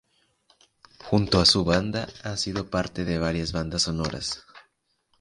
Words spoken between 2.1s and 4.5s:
ha sido parte de varias bandas sonoras.